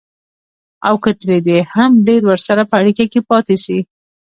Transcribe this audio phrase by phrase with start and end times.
[0.87, 3.79] او که تر دې هم ډېر ورسره په اړيکه کې پاتې شي.